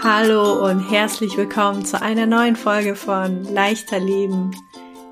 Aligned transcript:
Hallo 0.00 0.64
und 0.64 0.78
herzlich 0.78 1.36
willkommen 1.36 1.84
zu 1.84 2.00
einer 2.00 2.24
neuen 2.24 2.54
Folge 2.54 2.94
von 2.94 3.42
Leichter 3.52 3.98
Leben. 3.98 4.52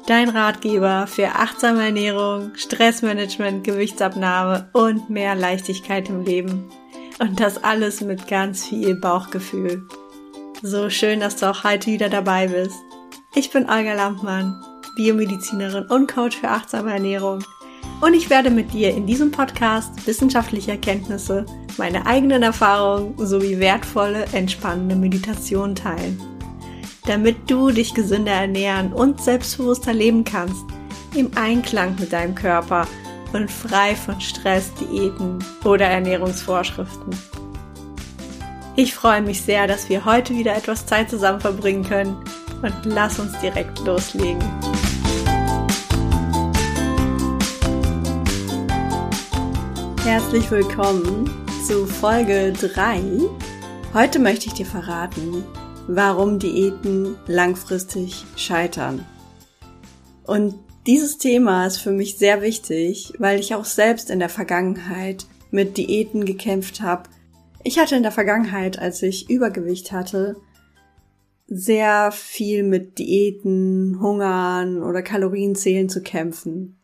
Dein 0.07 0.29
Ratgeber 0.29 1.09
für 1.09 1.27
achtsame 1.27 1.87
Ernährung, 1.87 2.53
Stressmanagement, 2.55 3.64
Gewichtsabnahme 3.64 4.71
und 4.72 5.11
mehr 5.11 5.35
Leichtigkeit 5.35 6.09
im 6.09 6.25
Leben. 6.25 6.71
Und 7.18 7.41
das 7.41 7.64
alles 7.64 8.00
mit 8.00 8.29
ganz 8.29 8.64
viel 8.64 8.95
Bauchgefühl. 8.95 9.89
So 10.62 10.89
schön, 10.89 11.18
dass 11.18 11.34
du 11.34 11.50
auch 11.50 11.64
heute 11.64 11.91
wieder 11.91 12.09
dabei 12.09 12.46
bist. 12.46 12.77
Ich 13.34 13.50
bin 13.50 13.68
Olga 13.68 13.93
Lampmann, 13.95 14.62
Biomedizinerin 14.95 15.87
und 15.87 16.07
Coach 16.07 16.37
für 16.37 16.48
achtsame 16.48 16.93
Ernährung. 16.93 17.43
Und 18.01 18.15
ich 18.15 18.29
werde 18.29 18.51
mit 18.51 18.73
dir 18.73 18.95
in 18.95 19.07
diesem 19.07 19.31
Podcast 19.31 20.07
wissenschaftliche 20.07 20.73
Erkenntnisse 20.73 21.46
meine 21.79 22.07
eigenen 22.07 22.43
Erfahrungen 22.43 23.14
sowie 23.18 23.59
wertvolle, 23.59 24.27
entspannende 24.32 24.96
Meditation 24.96 25.75
teilen. 25.75 26.21
Damit 27.07 27.51
du 27.51 27.71
dich 27.71 27.95
gesünder 27.95 28.32
ernähren 28.32 28.93
und 28.93 29.21
selbstbewusster 29.21 29.93
leben 29.93 30.25
kannst, 30.25 30.64
im 31.14 31.31
Einklang 31.37 31.96
mit 31.99 32.12
deinem 32.12 32.34
Körper 32.34 32.87
und 33.33 33.51
frei 33.51 33.95
von 33.95 34.20
Stress, 34.20 34.73
Diäten 34.75 35.39
oder 35.65 35.87
Ernährungsvorschriften. 35.87 37.17
Ich 38.77 38.95
freue 38.95 39.23
mich 39.23 39.41
sehr, 39.41 39.67
dass 39.67 39.89
wir 39.89 40.05
heute 40.05 40.34
wieder 40.34 40.55
etwas 40.55 40.84
Zeit 40.84 41.09
zusammen 41.09 41.41
verbringen 41.41 41.84
können 41.84 42.17
und 42.62 42.75
lass 42.84 43.19
uns 43.19 43.39
direkt 43.41 43.78
loslegen. 43.81 44.45
Herzlich 50.06 50.48
willkommen 50.53 51.28
zu 51.67 51.84
Folge 51.84 52.53
3. 52.53 53.03
Heute 53.92 54.20
möchte 54.20 54.47
ich 54.47 54.53
dir 54.53 54.65
verraten, 54.65 55.43
warum 55.89 56.39
Diäten 56.39 57.17
langfristig 57.27 58.25
scheitern. 58.37 59.05
Und 60.23 60.55
dieses 60.87 61.19
Thema 61.19 61.67
ist 61.67 61.79
für 61.79 61.91
mich 61.91 62.19
sehr 62.19 62.41
wichtig, 62.41 63.15
weil 63.19 63.41
ich 63.41 63.57
auch 63.57 63.65
selbst 63.65 64.09
in 64.09 64.21
der 64.21 64.29
Vergangenheit 64.29 65.27
mit 65.51 65.77
Diäten 65.77 66.25
gekämpft 66.25 66.83
habe. 66.83 67.11
Ich 67.65 67.81
hatte 67.81 67.97
in 67.97 68.05
der 68.05 68.13
Vergangenheit, 68.13 68.79
als 68.79 69.03
ich 69.03 69.29
Übergewicht 69.29 69.91
hatte, 69.91 70.37
sehr 71.48 72.13
viel 72.13 72.63
mit 72.63 73.01
Diäten, 73.01 74.01
Hungern 74.01 74.85
oder 74.85 75.03
Kalorienzählen 75.03 75.89
zu 75.89 76.01
kämpfen. 76.01 76.79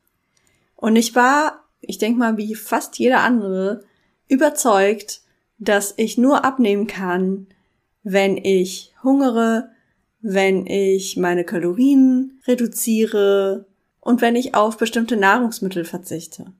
Und 0.74 0.96
ich 0.96 1.14
war, 1.14 1.61
ich 1.82 1.98
denke 1.98 2.18
mal, 2.18 2.36
wie 2.36 2.54
fast 2.54 2.98
jeder 2.98 3.20
andere, 3.20 3.84
überzeugt, 4.28 5.20
dass 5.58 5.94
ich 5.96 6.16
nur 6.16 6.44
abnehmen 6.44 6.86
kann, 6.86 7.48
wenn 8.02 8.36
ich 8.36 8.94
hungere, 9.02 9.70
wenn 10.20 10.66
ich 10.66 11.16
meine 11.16 11.44
Kalorien 11.44 12.40
reduziere 12.46 13.66
und 14.00 14.20
wenn 14.20 14.36
ich 14.36 14.54
auf 14.54 14.78
bestimmte 14.78 15.16
Nahrungsmittel 15.16 15.84
verzichte. 15.84 16.52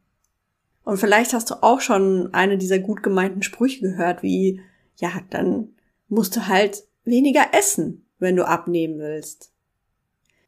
Und 0.85 0.99
vielleicht 0.99 1.33
hast 1.33 1.51
du 1.51 1.63
auch 1.63 1.81
schon 1.81 2.35
eine 2.35 2.59
dieser 2.59 2.81
gut 2.81 3.03
gemeinten 3.03 3.43
Sprüche 3.43 3.81
gehört, 3.81 4.23
wie, 4.23 4.61
ja, 4.97 5.11
dann 5.31 5.71
musst 6.09 6.37
du 6.37 6.49
halt 6.49 6.85
weniger 7.05 7.47
essen, 7.53 8.05
wenn 8.19 8.37
du 8.37 8.47
abnehmen 8.47 8.99
willst. 8.99 9.53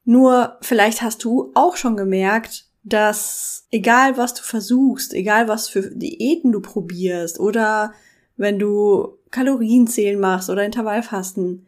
Nur 0.05 0.59
vielleicht 0.61 1.03
hast 1.03 1.25
du 1.25 1.53
auch 1.55 1.77
schon 1.77 1.97
gemerkt, 1.97 2.67
dass 2.85 3.67
egal 3.71 4.19
was 4.19 4.35
du 4.35 4.43
versuchst, 4.43 5.15
egal 5.15 5.49
was 5.49 5.69
für 5.69 5.91
Diäten 5.91 6.53
du 6.53 6.61
probierst 6.61 7.41
oder 7.41 7.95
wenn 8.37 8.59
du 8.59 9.19
Kalorienzählen 9.31 10.21
machst 10.21 10.51
oder 10.51 10.65
Intervallfasten, 10.65 11.67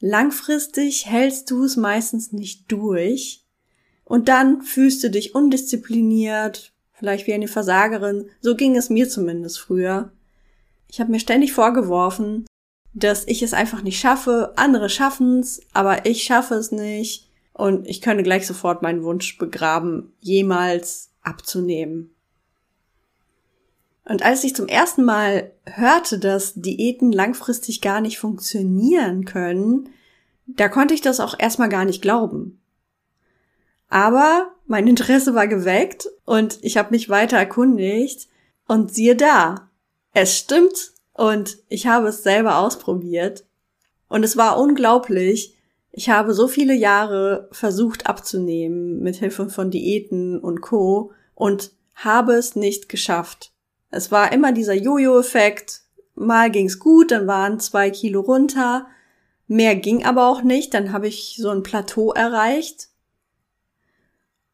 langfristig 0.00 1.06
hältst 1.06 1.50
du 1.50 1.64
es 1.64 1.76
meistens 1.76 2.32
nicht 2.32 2.70
durch 2.70 3.44
und 4.04 4.28
dann 4.28 4.62
fühlst 4.62 5.04
du 5.04 5.10
dich 5.10 5.36
undiszipliniert, 5.36 6.72
vielleicht 6.92 7.28
wie 7.28 7.34
eine 7.34 7.48
Versagerin. 7.48 8.28
So 8.40 8.56
ging 8.56 8.76
es 8.76 8.90
mir 8.90 9.08
zumindest 9.08 9.60
früher. 9.60 10.12
Ich 10.88 11.00
habe 11.00 11.12
mir 11.12 11.20
ständig 11.20 11.52
vorgeworfen, 11.52 12.44
dass 12.92 13.24
ich 13.28 13.42
es 13.42 13.52
einfach 13.52 13.82
nicht 13.82 14.00
schaffe, 14.00 14.52
andere 14.56 14.88
schaffen's, 14.88 15.60
aber 15.72 16.06
ich 16.06 16.24
schaffe 16.24 16.54
es 16.54 16.72
nicht 16.72 17.29
und 17.60 17.86
ich 17.86 18.00
könnte 18.00 18.22
gleich 18.22 18.46
sofort 18.46 18.80
meinen 18.80 19.02
Wunsch 19.02 19.36
begraben, 19.36 20.14
jemals 20.18 21.10
abzunehmen. 21.20 22.14
Und 24.06 24.22
als 24.24 24.42
ich 24.44 24.56
zum 24.56 24.66
ersten 24.66 25.04
Mal 25.04 25.52
hörte, 25.66 26.18
dass 26.18 26.54
Diäten 26.54 27.12
langfristig 27.12 27.82
gar 27.82 28.00
nicht 28.00 28.18
funktionieren 28.18 29.26
können, 29.26 29.90
da 30.46 30.68
konnte 30.68 30.94
ich 30.94 31.02
das 31.02 31.20
auch 31.20 31.38
erstmal 31.38 31.68
gar 31.68 31.84
nicht 31.84 32.00
glauben. 32.00 32.60
Aber 33.90 34.52
mein 34.66 34.86
Interesse 34.88 35.34
war 35.34 35.46
geweckt 35.46 36.08
und 36.24 36.58
ich 36.62 36.78
habe 36.78 36.92
mich 36.92 37.10
weiter 37.10 37.36
erkundigt 37.36 38.28
und 38.66 38.94
siehe 38.94 39.16
da, 39.16 39.68
es 40.14 40.36
stimmt 40.38 40.92
und 41.12 41.58
ich 41.68 41.86
habe 41.86 42.08
es 42.08 42.22
selber 42.22 42.58
ausprobiert 42.58 43.44
und 44.08 44.24
es 44.24 44.38
war 44.38 44.58
unglaublich, 44.58 45.56
ich 45.92 46.08
habe 46.08 46.34
so 46.34 46.46
viele 46.46 46.74
Jahre 46.74 47.48
versucht 47.52 48.06
abzunehmen 48.06 49.00
mit 49.00 49.16
Hilfe 49.16 49.50
von 49.50 49.70
Diäten 49.70 50.38
und 50.38 50.60
Co. 50.60 51.12
und 51.34 51.72
habe 51.94 52.34
es 52.34 52.56
nicht 52.56 52.88
geschafft. 52.88 53.52
Es 53.90 54.12
war 54.12 54.32
immer 54.32 54.52
dieser 54.52 54.74
Jojo-Effekt. 54.74 55.82
Mal 56.14 56.50
ging's 56.50 56.78
gut, 56.78 57.10
dann 57.10 57.26
waren 57.26 57.60
zwei 57.60 57.90
Kilo 57.90 58.20
runter. 58.20 58.86
Mehr 59.48 59.74
ging 59.74 60.04
aber 60.04 60.28
auch 60.28 60.42
nicht. 60.42 60.74
Dann 60.74 60.92
habe 60.92 61.08
ich 61.08 61.36
so 61.36 61.50
ein 61.50 61.64
Plateau 61.64 62.12
erreicht. 62.12 62.88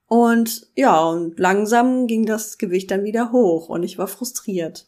Und 0.06 0.68
ja, 0.74 1.04
und 1.04 1.38
langsam 1.38 2.06
ging 2.06 2.24
das 2.24 2.58
Gewicht 2.58 2.90
dann 2.90 3.04
wieder 3.04 3.32
hoch 3.32 3.68
und 3.68 3.82
ich 3.82 3.98
war 3.98 4.06
frustriert. 4.06 4.86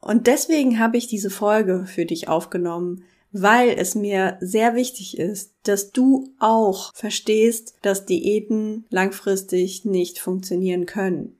Und 0.00 0.26
deswegen 0.26 0.78
habe 0.78 0.96
ich 0.96 1.06
diese 1.06 1.30
Folge 1.30 1.86
für 1.86 2.04
dich 2.04 2.28
aufgenommen, 2.28 3.04
weil 3.36 3.70
es 3.70 3.96
mir 3.96 4.38
sehr 4.40 4.76
wichtig 4.76 5.18
ist, 5.18 5.54
dass 5.64 5.90
du 5.90 6.32
auch 6.38 6.94
verstehst, 6.94 7.74
dass 7.82 8.06
Diäten 8.06 8.86
langfristig 8.90 9.84
nicht 9.84 10.20
funktionieren 10.20 10.86
können. 10.86 11.36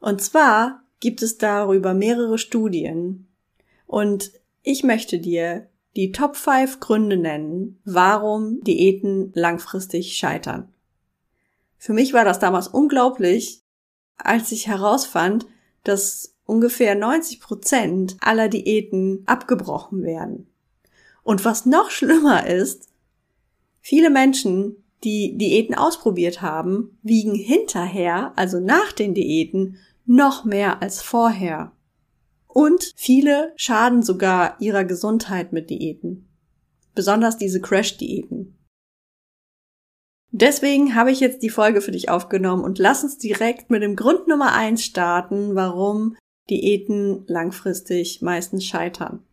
Und 0.00 0.22
zwar 0.22 0.82
gibt 1.00 1.20
es 1.20 1.36
darüber 1.36 1.92
mehrere 1.92 2.38
Studien 2.38 3.28
und 3.86 4.32
ich 4.62 4.82
möchte 4.82 5.18
dir 5.18 5.68
die 5.94 6.10
Top 6.10 6.36
5 6.36 6.80
Gründe 6.80 7.18
nennen, 7.18 7.78
warum 7.84 8.62
Diäten 8.62 9.30
langfristig 9.34 10.16
scheitern. 10.16 10.72
Für 11.76 11.92
mich 11.92 12.14
war 12.14 12.24
das 12.24 12.38
damals 12.38 12.66
unglaublich, 12.66 13.62
als 14.16 14.52
ich 14.52 14.68
herausfand, 14.68 15.46
dass 15.82 16.34
ungefähr 16.46 16.94
90 16.94 17.40
Prozent 17.40 18.16
aller 18.20 18.48
Diäten 18.48 19.22
abgebrochen 19.26 20.02
werden. 20.02 20.46
Und 21.24 21.44
was 21.44 21.66
noch 21.66 21.90
schlimmer 21.90 22.46
ist, 22.46 22.88
viele 23.80 24.10
Menschen, 24.10 24.76
die 25.02 25.36
Diäten 25.36 25.74
ausprobiert 25.74 26.42
haben, 26.42 26.98
wiegen 27.02 27.34
hinterher, 27.34 28.32
also 28.36 28.60
nach 28.60 28.92
den 28.92 29.14
Diäten, 29.14 29.78
noch 30.06 30.44
mehr 30.44 30.82
als 30.82 31.02
vorher. 31.02 31.72
Und 32.46 32.92
viele 32.94 33.52
schaden 33.56 34.02
sogar 34.02 34.60
ihrer 34.60 34.84
Gesundheit 34.84 35.52
mit 35.52 35.70
Diäten. 35.70 36.28
Besonders 36.94 37.36
diese 37.36 37.60
Crash-Diäten. 37.60 38.56
Deswegen 40.30 40.94
habe 40.94 41.10
ich 41.10 41.20
jetzt 41.20 41.42
die 41.42 41.50
Folge 41.50 41.80
für 41.80 41.92
dich 41.92 42.08
aufgenommen 42.08 42.64
und 42.64 42.78
lass 42.78 43.02
uns 43.02 43.18
direkt 43.18 43.70
mit 43.70 43.82
dem 43.82 43.96
Grund 43.96 44.28
Nummer 44.28 44.52
eins 44.52 44.84
starten, 44.84 45.54
warum 45.54 46.16
Diäten 46.50 47.24
langfristig 47.26 48.20
meistens 48.20 48.64
scheitern. 48.64 49.24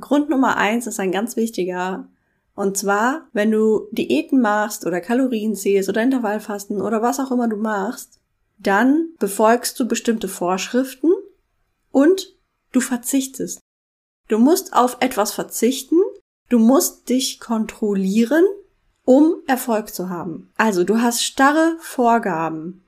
Grund 0.00 0.28
Nummer 0.28 0.56
eins 0.56 0.86
ist 0.86 1.00
ein 1.00 1.12
ganz 1.12 1.36
wichtiger. 1.36 2.08
Und 2.54 2.76
zwar, 2.76 3.28
wenn 3.32 3.50
du 3.50 3.86
Diäten 3.90 4.40
machst 4.40 4.86
oder 4.86 5.00
Kalorien 5.00 5.54
zählst 5.54 5.88
oder 5.88 6.02
Intervallfasten 6.02 6.80
oder 6.80 7.02
was 7.02 7.20
auch 7.20 7.30
immer 7.30 7.48
du 7.48 7.56
machst, 7.56 8.18
dann 8.58 9.10
befolgst 9.18 9.78
du 9.78 9.86
bestimmte 9.86 10.28
Vorschriften 10.28 11.12
und 11.90 12.34
du 12.72 12.80
verzichtest. 12.80 13.60
Du 14.28 14.38
musst 14.38 14.72
auf 14.72 14.96
etwas 15.00 15.32
verzichten, 15.32 15.98
du 16.48 16.58
musst 16.58 17.08
dich 17.08 17.40
kontrollieren, 17.40 18.44
um 19.04 19.36
Erfolg 19.46 19.94
zu 19.94 20.08
haben. 20.08 20.50
Also 20.56 20.82
du 20.82 21.00
hast 21.00 21.22
starre 21.22 21.76
Vorgaben. 21.80 22.82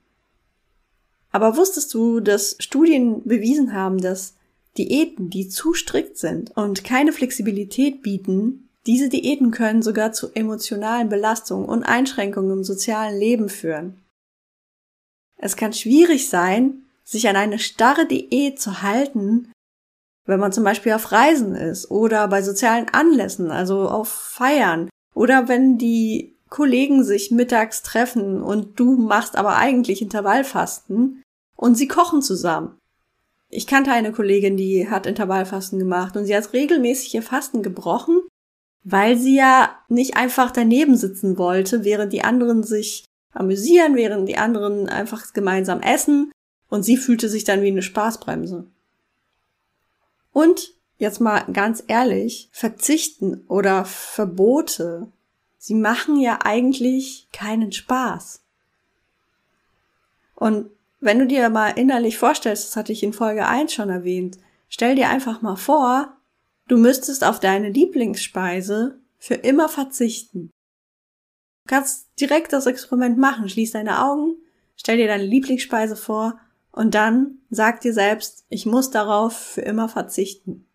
Aber 1.31 1.55
wusstest 1.57 1.93
du, 1.93 2.19
dass 2.19 2.55
Studien 2.59 3.23
bewiesen 3.23 3.73
haben, 3.73 3.99
dass 3.99 4.35
Diäten, 4.77 5.29
die 5.29 5.49
zu 5.49 5.73
strikt 5.73 6.17
sind 6.17 6.55
und 6.55 6.83
keine 6.83 7.11
Flexibilität 7.11 8.01
bieten, 8.01 8.69
diese 8.85 9.09
Diäten 9.09 9.51
können 9.51 9.81
sogar 9.81 10.13
zu 10.13 10.33
emotionalen 10.33 11.09
Belastungen 11.09 11.67
und 11.67 11.83
Einschränkungen 11.83 12.59
im 12.59 12.63
sozialen 12.63 13.17
Leben 13.17 13.49
führen. 13.49 14.01
Es 15.37 15.55
kann 15.55 15.73
schwierig 15.73 16.29
sein, 16.29 16.83
sich 17.03 17.27
an 17.27 17.35
eine 17.35 17.59
starre 17.59 18.05
Diät 18.05 18.59
zu 18.59 18.81
halten, 18.81 19.51
wenn 20.25 20.39
man 20.39 20.51
zum 20.51 20.63
Beispiel 20.63 20.93
auf 20.93 21.11
Reisen 21.11 21.55
ist 21.55 21.89
oder 21.89 22.27
bei 22.27 22.41
sozialen 22.41 22.87
Anlässen, 22.89 23.51
also 23.51 23.89
auf 23.89 24.09
Feiern 24.09 24.89
oder 25.15 25.47
wenn 25.47 25.77
die 25.77 26.37
Kollegen 26.49 27.03
sich 27.03 27.31
mittags 27.31 27.83
treffen 27.83 28.41
und 28.41 28.79
du 28.79 28.97
machst 28.97 29.35
aber 29.35 29.55
eigentlich 29.55 30.01
Intervallfasten 30.01 31.23
und 31.55 31.75
sie 31.75 31.87
kochen 31.87 32.21
zusammen. 32.21 32.77
Ich 33.49 33.65
kannte 33.65 33.91
eine 33.91 34.11
Kollegin, 34.11 34.57
die 34.57 34.89
hat 34.89 35.07
Intervallfasten 35.07 35.79
gemacht 35.79 36.15
und 36.15 36.25
sie 36.25 36.35
hat 36.35 36.53
regelmäßig 36.53 37.15
ihr 37.15 37.23
Fasten 37.23 37.63
gebrochen, 37.63 38.21
weil 38.83 39.17
sie 39.17 39.35
ja 39.35 39.75
nicht 39.87 40.15
einfach 40.15 40.51
daneben 40.51 40.95
sitzen 40.95 41.37
wollte, 41.37 41.83
während 41.83 42.13
die 42.13 42.23
anderen 42.23 42.63
sich 42.63 43.05
amüsieren, 43.33 43.95
während 43.95 44.29
die 44.29 44.37
anderen 44.37 44.87
einfach 44.87 45.33
gemeinsam 45.33 45.81
essen 45.81 46.31
und 46.69 46.83
sie 46.83 46.97
fühlte 46.97 47.27
sich 47.27 47.43
dann 47.43 47.63
wie 47.63 47.67
eine 47.67 47.81
Spaßbremse. 47.81 48.67
Und 50.31 50.73
jetzt 50.97 51.19
mal 51.19 51.41
ganz 51.51 51.83
ehrlich, 51.87 52.49
Verzichten 52.51 53.43
oder 53.47 53.85
Verbote, 53.85 55.07
sie 55.57 55.73
machen 55.73 56.19
ja 56.19 56.39
eigentlich 56.43 57.27
keinen 57.31 57.71
Spaß. 57.71 58.41
Und 60.35 60.69
wenn 60.99 61.19
du 61.19 61.27
dir 61.27 61.49
mal 61.49 61.69
innerlich 61.69 62.17
vorstellst, 62.17 62.67
das 62.67 62.75
hatte 62.75 62.91
ich 62.91 63.03
in 63.03 63.13
Folge 63.13 63.47
1 63.47 63.73
schon 63.73 63.89
erwähnt, 63.89 64.37
stell 64.67 64.95
dir 64.95 65.09
einfach 65.09 65.41
mal 65.41 65.55
vor, 65.55 66.17
du 66.67 66.77
müsstest 66.77 67.23
auf 67.23 67.39
deine 67.39 67.69
Lieblingsspeise 67.69 68.99
für 69.17 69.35
immer 69.35 69.69
verzichten. 69.69 70.51
Du 71.65 71.75
kannst 71.75 72.07
direkt 72.19 72.53
das 72.53 72.65
Experiment 72.65 73.17
machen, 73.17 73.47
schließ 73.47 73.71
deine 73.71 74.03
Augen, 74.03 74.35
stell 74.75 74.97
dir 74.97 75.07
deine 75.07 75.25
Lieblingsspeise 75.25 75.95
vor 75.95 76.39
und 76.71 76.95
dann 76.95 77.39
sag 77.49 77.81
dir 77.81 77.93
selbst, 77.93 78.45
ich 78.49 78.65
muss 78.65 78.91
darauf 78.91 79.35
für 79.35 79.61
immer 79.61 79.89
verzichten. 79.89 80.65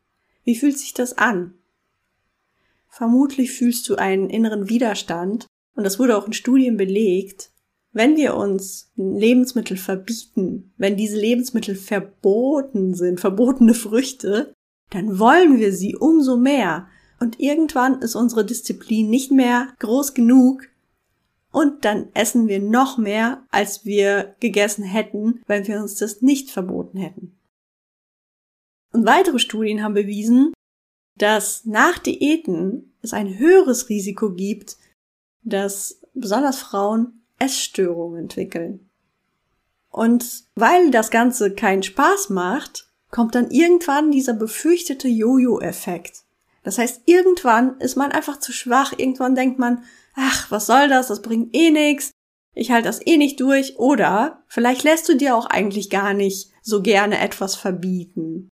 Wie 0.45 0.57
fühlt 0.57 0.79
sich 0.79 0.95
das 0.95 1.17
an? 1.17 1.55
Vermutlich 2.89 3.53
fühlst 3.53 3.89
du 3.89 3.97
einen 3.97 4.31
inneren 4.31 4.69
Widerstand 4.69 5.47
und 5.75 5.85
das 5.85 5.99
wurde 5.99 6.17
auch 6.17 6.27
in 6.27 6.33
Studien 6.33 6.77
belegt. 6.77 7.51
Wenn 7.95 8.17
wir 8.17 8.35
uns 8.37 8.93
Lebensmittel 8.97 9.79
verbieten, 9.79 10.75
wenn 10.77 10.97
diese 10.97 11.19
Lebensmittel 11.19 11.77
verboten 11.77 12.95
sind, 12.95 13.21
verbotene 13.21 13.73
Früchte, 13.73 14.53
dann 14.91 15.19
wollen 15.19 15.59
wir 15.59 15.73
sie 15.73 15.97
umso 15.97 16.37
mehr. 16.37 16.89
Und 17.21 17.41
irgendwann 17.41 18.03
ist 18.03 18.17
unsere 18.17 18.45
Disziplin 18.45 19.09
nicht 19.09 19.31
mehr 19.31 19.69
groß 19.79 20.13
genug, 20.13 20.69
und 21.55 21.85
dann 21.85 22.09
essen 22.15 22.49
wir 22.49 22.59
noch 22.59 22.99
mehr, 22.99 23.47
als 23.53 23.85
wir 23.85 24.35
gegessen 24.41 24.83
hätten, 24.83 25.41
wenn 25.47 25.65
wir 25.69 25.81
uns 25.81 25.95
das 25.95 26.21
nicht 26.21 26.51
verboten 26.51 26.99
hätten. 26.99 27.39
Und 28.93 29.07
weitere 29.07 29.39
Studien 29.39 29.81
haben 29.81 29.95
bewiesen, 29.95 30.53
dass 31.17 31.65
nach 31.65 32.01
Diäten 32.01 32.97
es 33.03 33.13
ein 33.13 33.39
höheres 33.39 33.89
Risiko 33.89 34.33
gibt, 34.33 34.79
dass 35.45 36.01
besonders 36.13 36.59
Frauen 36.59 37.24
Essstörungen 37.39 38.23
entwickeln. 38.23 38.91
Und 39.91 40.45
weil 40.55 40.91
das 40.91 41.11
Ganze 41.11 41.55
keinen 41.55 41.83
Spaß 41.83 42.31
macht, 42.31 42.89
kommt 43.11 43.35
dann 43.35 43.51
irgendwann 43.51 44.11
dieser 44.11 44.33
befürchtete 44.33 45.07
Jojo-Effekt. 45.07 46.25
Das 46.65 46.79
heißt, 46.79 47.03
irgendwann 47.07 47.79
ist 47.79 47.97
man 47.97 48.11
einfach 48.11 48.41
zu 48.41 48.53
schwach, 48.53 48.93
irgendwann 48.97 49.37
denkt 49.37 49.59
man, 49.59 49.85
ach, 50.15 50.51
was 50.51 50.67
soll 50.67 50.89
das, 50.89 51.09
das 51.09 51.23
bringt 51.23 51.55
eh 51.55 51.71
nix, 51.71 52.11
ich 52.55 52.71
halte 52.71 52.89
das 52.89 53.07
eh 53.07 53.17
nicht 53.17 53.39
durch, 53.41 53.79
oder 53.79 54.43
vielleicht 54.49 54.83
lässt 54.83 55.09
du 55.09 55.17
dir 55.17 55.37
auch 55.37 55.47
eigentlich 55.47 55.91
gar 55.91 56.15
nicht 56.15 56.51
so 56.63 56.83
gerne 56.83 57.21
etwas 57.21 57.55
verbieten. 57.55 58.49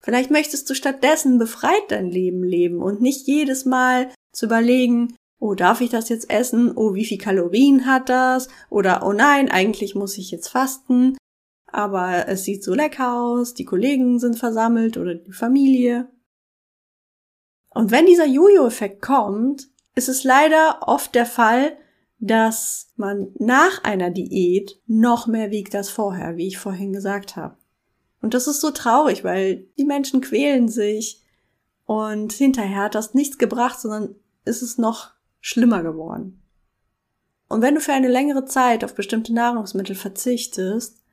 Vielleicht 0.00 0.30
möchtest 0.30 0.70
du 0.70 0.74
stattdessen 0.74 1.38
befreit 1.38 1.90
dein 1.90 2.10
Leben 2.10 2.44
leben 2.44 2.80
und 2.80 3.00
nicht 3.00 3.26
jedes 3.26 3.64
Mal 3.64 4.12
zu 4.32 4.46
überlegen, 4.46 5.16
oh, 5.38 5.54
darf 5.54 5.80
ich 5.80 5.90
das 5.90 6.08
jetzt 6.08 6.30
essen? 6.30 6.72
Oh, 6.76 6.94
wie 6.94 7.04
viel 7.04 7.18
Kalorien 7.18 7.86
hat 7.86 8.08
das? 8.08 8.48
Oder 8.70 9.06
oh 9.06 9.12
nein, 9.12 9.50
eigentlich 9.50 9.94
muss 9.94 10.18
ich 10.18 10.30
jetzt 10.30 10.48
fasten, 10.48 11.16
aber 11.66 12.28
es 12.28 12.44
sieht 12.44 12.64
so 12.64 12.74
lecker 12.74 13.20
aus, 13.20 13.54
die 13.54 13.64
Kollegen 13.64 14.18
sind 14.18 14.38
versammelt 14.38 14.96
oder 14.96 15.14
die 15.14 15.32
Familie. 15.32 16.08
Und 17.70 17.90
wenn 17.90 18.06
dieser 18.06 18.26
Jojo-Effekt 18.26 19.02
kommt, 19.02 19.68
ist 19.94 20.08
es 20.08 20.24
leider 20.24 20.80
oft 20.82 21.14
der 21.14 21.26
Fall, 21.26 21.76
dass 22.18 22.92
man 22.96 23.28
nach 23.38 23.84
einer 23.84 24.10
Diät 24.10 24.80
noch 24.86 25.26
mehr 25.26 25.50
wiegt 25.50 25.74
als 25.74 25.90
vorher, 25.90 26.36
wie 26.36 26.46
ich 26.46 26.58
vorhin 26.58 26.92
gesagt 26.92 27.36
habe. 27.36 27.56
Und 28.22 28.32
das 28.32 28.46
ist 28.46 28.60
so 28.60 28.70
traurig, 28.70 29.24
weil 29.24 29.68
die 29.76 29.84
Menschen 29.84 30.22
quälen 30.22 30.68
sich 30.68 31.22
und 31.84 32.32
hinterher 32.32 32.84
hat 32.84 32.94
das 32.94 33.14
nichts 33.14 33.38
gebracht, 33.38 33.78
sondern 33.78 34.16
ist 34.44 34.62
es 34.62 34.78
noch 34.78 35.15
schlimmer 35.46 35.84
geworden. 35.84 36.42
Und 37.48 37.62
wenn 37.62 37.76
du 37.76 37.80
für 37.80 37.92
eine 37.92 38.08
längere 38.08 38.46
Zeit 38.46 38.82
auf 38.82 38.96
bestimmte 38.96 39.32
Nahrungsmittel 39.32 39.94
verzichtest, 39.94 41.04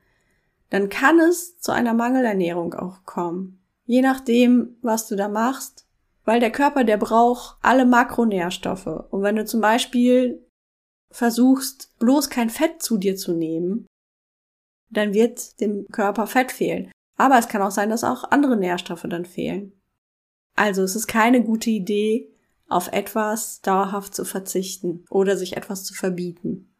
dann 0.70 0.88
kann 0.88 1.20
es 1.20 1.60
zu 1.60 1.70
einer 1.70 1.94
Mangelernährung 1.94 2.74
auch 2.74 3.04
kommen. 3.04 3.62
Je 3.84 4.02
nachdem, 4.02 4.76
was 4.82 5.06
du 5.06 5.14
da 5.14 5.28
machst, 5.28 5.86
weil 6.24 6.40
der 6.40 6.50
Körper, 6.50 6.82
der 6.82 6.96
braucht 6.96 7.58
alle 7.62 7.86
Makronährstoffe. 7.86 8.88
Und 9.10 9.22
wenn 9.22 9.36
du 9.36 9.44
zum 9.44 9.60
Beispiel 9.60 10.44
versuchst, 11.12 11.96
bloß 12.00 12.28
kein 12.28 12.50
Fett 12.50 12.82
zu 12.82 12.98
dir 12.98 13.14
zu 13.14 13.34
nehmen, 13.34 13.86
dann 14.90 15.14
wird 15.14 15.60
dem 15.60 15.86
Körper 15.92 16.26
Fett 16.26 16.50
fehlen. 16.50 16.90
Aber 17.16 17.38
es 17.38 17.46
kann 17.46 17.62
auch 17.62 17.70
sein, 17.70 17.90
dass 17.90 18.02
auch 18.02 18.32
andere 18.32 18.56
Nährstoffe 18.56 19.06
dann 19.08 19.26
fehlen. 19.26 19.80
Also 20.56 20.82
es 20.82 20.96
ist 20.96 21.06
keine 21.06 21.44
gute 21.44 21.70
Idee, 21.70 22.33
auf 22.68 22.92
etwas 22.92 23.60
dauerhaft 23.60 24.14
zu 24.14 24.24
verzichten 24.24 25.04
oder 25.10 25.36
sich 25.36 25.56
etwas 25.56 25.84
zu 25.84 25.94
verbieten. 25.94 26.70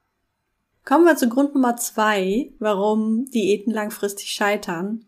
Kommen 0.84 1.06
wir 1.06 1.16
zu 1.16 1.28
Grund 1.28 1.54
Nummer 1.54 1.76
zwei, 1.76 2.52
warum 2.58 3.24
Diäten 3.30 3.72
langfristig 3.72 4.30
scheitern. 4.30 5.06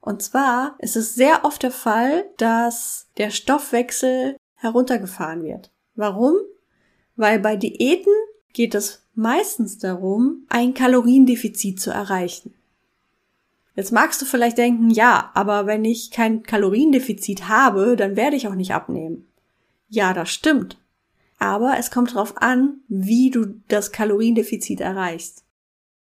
Und 0.00 0.20
zwar 0.22 0.74
ist 0.80 0.96
es 0.96 1.14
sehr 1.14 1.44
oft 1.44 1.62
der 1.62 1.70
Fall, 1.70 2.24
dass 2.36 3.06
der 3.18 3.30
Stoffwechsel 3.30 4.36
heruntergefahren 4.56 5.44
wird. 5.44 5.70
Warum? 5.94 6.34
Weil 7.14 7.38
bei 7.38 7.56
Diäten 7.56 8.12
geht 8.52 8.74
es 8.74 9.06
meistens 9.14 9.78
darum, 9.78 10.44
ein 10.48 10.74
Kaloriendefizit 10.74 11.80
zu 11.80 11.90
erreichen. 11.90 12.54
Jetzt 13.74 13.92
magst 13.92 14.20
du 14.20 14.26
vielleicht 14.26 14.58
denken, 14.58 14.90
ja, 14.90 15.30
aber 15.34 15.66
wenn 15.66 15.84
ich 15.84 16.10
kein 16.10 16.42
Kaloriendefizit 16.42 17.48
habe, 17.48 17.96
dann 17.96 18.16
werde 18.16 18.36
ich 18.36 18.48
auch 18.48 18.54
nicht 18.54 18.74
abnehmen. 18.74 19.28
Ja, 19.92 20.14
das 20.14 20.30
stimmt. 20.30 20.78
Aber 21.38 21.74
es 21.78 21.90
kommt 21.90 22.12
darauf 22.12 22.40
an, 22.40 22.80
wie 22.88 23.30
du 23.30 23.60
das 23.68 23.92
Kaloriendefizit 23.92 24.80
erreichst. 24.80 25.44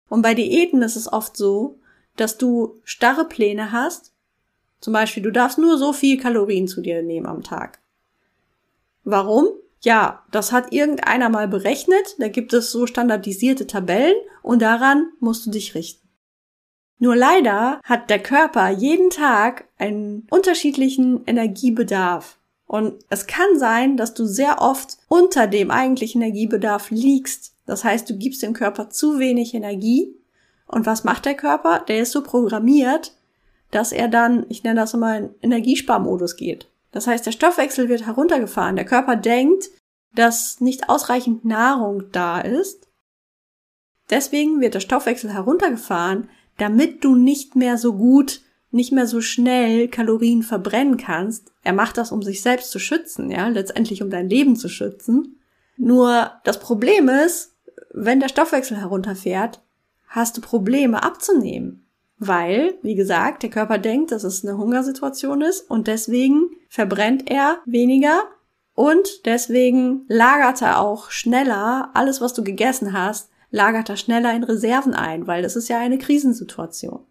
Und 0.09 0.23
bei 0.23 0.35
Diäten 0.35 0.83
ist 0.83 0.95
es 0.95 1.13
oft 1.13 1.37
so, 1.37 1.81
dass 2.15 2.39
du 2.39 2.81
starre 2.85 3.25
Pläne 3.25 3.73
hast. 3.73 4.13
Zum 4.79 4.93
Beispiel, 4.93 5.25
du 5.25 5.33
darfst 5.33 5.59
nur 5.59 5.79
so 5.79 5.93
viel 5.93 6.17
Kalorien 6.17 6.69
zu 6.69 6.81
dir 6.81 7.03
nehmen 7.03 7.27
am 7.27 7.43
Tag. 7.43 7.81
Warum? 9.03 9.49
Ja, 9.81 10.25
das 10.31 10.53
hat 10.53 10.73
irgendeiner 10.73 11.29
mal 11.29 11.49
berechnet, 11.49 12.15
da 12.21 12.29
gibt 12.29 12.53
es 12.53 12.71
so 12.71 12.87
standardisierte 12.87 13.67
Tabellen 13.67 14.15
und 14.43 14.63
daran 14.63 15.11
musst 15.19 15.45
du 15.47 15.51
dich 15.51 15.75
richten. 15.75 16.09
Nur 17.01 17.17
leider 17.17 17.81
hat 17.83 18.11
der 18.11 18.23
Körper 18.23 18.69
jeden 18.69 19.11
Tag 19.11 19.65
einen 19.77 20.29
unterschiedlichen 20.31 21.25
Energiebedarf. 21.27 22.39
Und 22.73 23.05
es 23.11 23.27
kann 23.27 23.59
sein, 23.59 23.99
dass 23.99 24.15
du 24.15 24.25
sehr 24.25 24.63
oft 24.63 24.97
unter 25.09 25.47
dem 25.47 25.71
eigentlichen 25.71 26.23
Energiebedarf 26.23 26.91
liegst. 26.91 27.55
Das 27.67 27.85
heißt, 27.85 28.09
du 28.09 28.17
gibst 28.17 28.43
dem 28.43 28.55
Körper 28.55 28.89
zu 28.89 29.19
wenig 29.19 29.53
Energie 29.53 30.17
und 30.67 30.87
was 30.87 31.05
macht 31.05 31.27
der 31.27 31.35
Körper? 31.35 31.85
Der 31.87 32.01
ist 32.01 32.13
so 32.13 32.23
programmiert, 32.23 33.15
dass 33.73 33.93
er 33.93 34.09
dann, 34.09 34.47
ich 34.49 34.65
nenne 34.65 34.81
das 34.81 34.95
immer, 34.95 35.19
in 35.19 35.35
Energiesparmodus 35.43 36.37
geht. 36.37 36.67
Das 36.93 37.07
heißt, 37.07 37.27
der 37.27 37.33
Stoffwechsel 37.33 37.91
wird 37.91 38.07
heruntergefahren. 38.07 38.77
Der 38.77 38.87
Körper 38.87 39.17
denkt, 39.17 39.69
dass 40.15 40.63
nicht 40.63 40.89
ausreichend 40.89 41.45
Nahrung 41.45 42.11
da 42.11 42.41
ist. 42.41 42.89
Deswegen 44.09 44.63
wird 44.63 44.73
der 44.73 44.81
Stoffwechsel 44.81 45.31
heruntergefahren, 45.31 46.31
damit 46.57 47.05
du 47.05 47.17
nicht 47.17 47.55
mehr 47.55 47.77
so 47.77 47.93
gut, 47.93 48.41
nicht 48.71 48.93
mehr 48.93 49.07
so 49.07 49.21
schnell 49.21 49.89
Kalorien 49.89 50.43
verbrennen 50.43 50.97
kannst. 50.97 51.52
Er 51.63 51.73
macht 51.73 51.97
das, 51.97 52.13
um 52.13 52.23
sich 52.23 52.43
selbst 52.43 52.71
zu 52.71 52.79
schützen, 52.79 53.31
ja, 53.31 53.49
letztendlich 53.49 54.03
um 54.03 54.11
dein 54.11 54.29
Leben 54.29 54.57
zu 54.57 54.69
schützen. 54.69 55.39
Nur 55.77 56.33
das 56.45 56.59
Problem 56.59 57.09
ist, 57.09 57.55
wenn 57.93 58.21
der 58.21 58.29
Stoffwechsel 58.29 58.77
herunterfährt, 58.77 59.61
hast 60.09 60.37
du 60.37 60.41
Probleme 60.41 61.03
abzunehmen. 61.03 61.87
Weil, 62.19 62.75
wie 62.83 62.95
gesagt, 62.95 63.43
der 63.43 63.51
Körper 63.51 63.79
denkt, 63.79 64.13
dass 64.13 64.23
es 64.23 64.45
eine 64.45 64.57
Hungersituation 64.57 65.43
ist 65.43 65.69
und 65.69 65.89
deswegen 65.89 66.51
verbrennt 66.69 67.29
er 67.31 67.59
weniger 67.65 68.23
und 68.75 69.27
deswegen 69.27 70.05
lagert 70.09 70.63
er 70.63 70.81
auch 70.81 71.11
schneller 71.11 71.91
alles, 71.95 72.21
was 72.21 72.33
du 72.33 72.45
gegessen 72.45 72.93
hast, 72.93 73.31
lagert 73.51 73.89
er 73.89 73.97
schneller 73.97 74.35
in 74.35 74.45
Reserven 74.45 74.95
ein, 74.95 75.27
weil 75.27 75.43
das 75.43 75.57
ist 75.57 75.69
ja 75.69 75.79
eine 75.79 75.99
Krisensituation. 75.99 77.05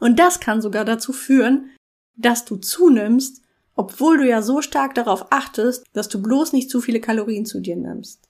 Und 0.00 0.18
das 0.18 0.40
kann 0.40 0.62
sogar 0.62 0.84
dazu 0.84 1.12
führen, 1.12 1.70
dass 2.18 2.44
du 2.44 2.56
zunimmst, 2.56 3.42
obwohl 3.74 4.18
du 4.18 4.28
ja 4.28 4.42
so 4.42 4.60
stark 4.60 4.94
darauf 4.94 5.30
achtest, 5.30 5.84
dass 5.92 6.08
du 6.08 6.20
bloß 6.20 6.52
nicht 6.52 6.68
zu 6.68 6.80
viele 6.80 7.00
Kalorien 7.00 7.46
zu 7.46 7.60
dir 7.60 7.76
nimmst. 7.76 8.28